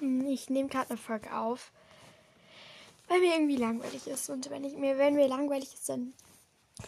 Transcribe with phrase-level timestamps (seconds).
[0.00, 1.72] Ich nehme gerade eine Folge auf,
[3.08, 4.30] weil mir irgendwie langweilig ist.
[4.30, 6.12] Und wenn, ich mir, wenn mir langweilig ist, dann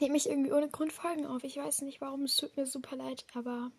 [0.00, 1.44] nehme ich irgendwie ohne Grund Folgen auf.
[1.44, 3.70] Ich weiß nicht warum, es tut mir super leid, aber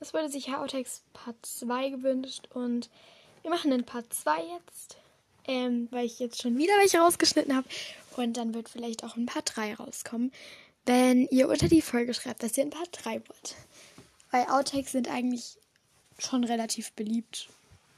[0.00, 2.88] es wurde sich Outtakes Part 2 gewünscht und
[3.42, 4.96] wir machen den Part 2 jetzt,
[5.46, 7.68] ähm, weil ich jetzt schon wieder welche rausgeschnitten habe.
[8.16, 10.32] Und dann wird vielleicht auch ein Part 3 rauskommen,
[10.86, 13.56] wenn ihr unter die Folge schreibt, dass ihr ein Part 3 wollt.
[14.30, 15.56] Weil Outtakes sind eigentlich
[16.18, 17.48] schon relativ beliebt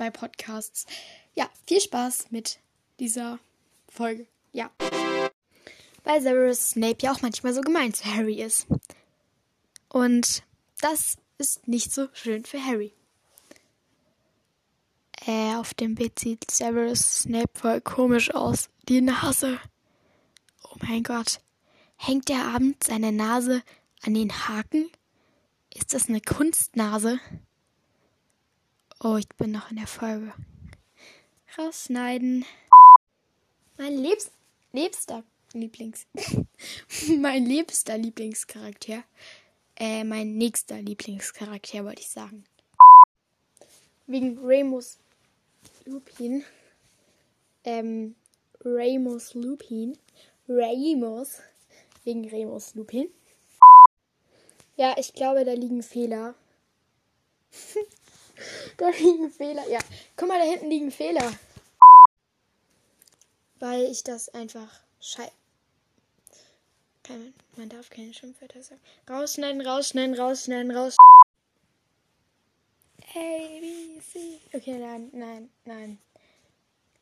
[0.01, 0.87] bei Podcasts.
[1.35, 2.59] Ja, viel Spaß mit
[2.99, 3.39] dieser
[3.87, 4.27] Folge.
[4.51, 4.71] Ja.
[6.05, 8.67] Weil Severus Snape ja auch manchmal so gemein zu Harry ist.
[9.91, 10.43] Und
[10.81, 12.95] das ist nicht so schön für Harry.
[15.27, 18.71] Äh, auf dem Bild sieht Severus Snape voll komisch aus.
[18.89, 19.61] Die Nase.
[20.63, 21.41] Oh mein Gott.
[21.97, 23.63] Hängt der Abend seine Nase
[24.01, 24.89] an den Haken?
[25.75, 27.21] Ist das eine Kunstnase?
[29.03, 30.35] Oh, ich bin noch in der Folge.
[31.57, 32.45] Rausschneiden.
[33.79, 34.31] Mein Lebs
[34.73, 36.07] liebster Lieblings.
[37.19, 39.03] mein liebster Lieblingscharakter.
[39.77, 42.45] Äh, mein nächster Lieblingscharakter, wollte ich sagen.
[44.07, 44.99] Wegen Remus
[45.87, 46.45] Lupin.
[47.65, 48.17] Ähm,
[48.63, 49.97] Remus Lupin.
[50.47, 51.41] Remus.
[52.05, 53.09] Wegen Remus Lupin.
[54.77, 56.35] Ja, ich glaube, da liegen Fehler.
[58.81, 59.69] Da liegen Fehler.
[59.69, 59.79] Ja,
[60.17, 61.33] guck mal, da hinten liegen Fehler.
[63.59, 65.31] Weil ich das einfach schei.
[67.03, 68.81] Kein, man darf keine Schimpfwörter sagen.
[69.09, 70.97] Rausschneiden, rausschneiden, rausschneiden, raus.
[73.15, 74.41] A, B, C.
[74.55, 75.99] Okay, nein, nein, nein.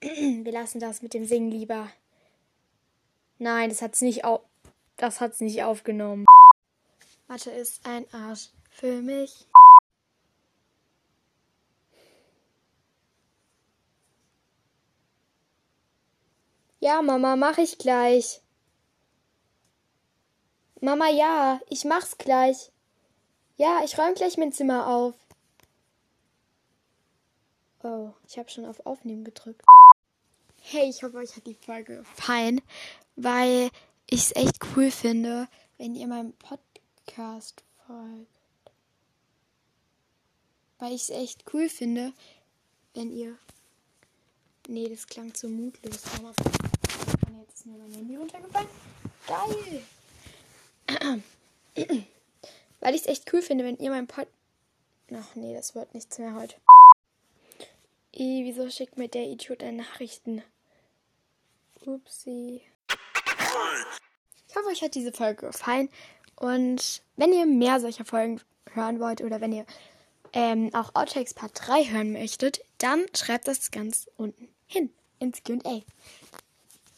[0.44, 1.90] Wir lassen das mit dem Singen lieber.
[3.38, 4.40] Nein, das hat's nicht auf.
[4.96, 6.26] Das hat's nicht aufgenommen.
[7.28, 9.46] Mathe ist ein Arsch für mich.
[16.88, 18.40] Ja, Mama, mach ich gleich.
[20.80, 22.72] Mama, ja, ich mach's gleich.
[23.58, 25.14] Ja, ich räume gleich mein Zimmer auf.
[27.82, 29.66] Oh, ich habe schon auf Aufnehmen gedrückt.
[30.62, 32.62] Hey, ich hoffe, euch hat die Folge gefallen,
[33.16, 33.68] weil
[34.06, 35.46] ich es echt cool finde,
[35.76, 38.40] wenn ihr meinem Podcast folgt.
[40.78, 42.14] Weil ich es echt cool finde,
[42.94, 43.36] wenn ihr.
[44.68, 46.00] Nee, das klang zu mutlos.
[46.18, 46.32] Aber
[47.40, 48.68] jetzt ist mir mein Handy runtergefallen.
[49.26, 49.82] Geil!
[52.80, 54.26] Weil ich es echt cool finde, wenn ihr mein Pod.
[55.12, 56.56] Ach nee, das wird nichts mehr heute.
[58.14, 60.42] I, wieso schickt mir der Idiot eine Nachrichten?
[61.84, 62.62] Upsi.
[64.48, 65.88] Ich hoffe, euch hat diese Folge gefallen.
[66.36, 68.40] Und wenn ihr mehr solcher Folgen
[68.72, 69.66] hören wollt oder wenn ihr
[70.32, 75.82] ähm, auch Outtakes Part 3 hören möchtet, dann schreibt das ganz unten hin ins QA.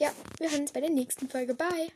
[0.01, 1.55] Ja, wir hören uns bei der nächsten Folge.
[1.55, 1.93] Bye!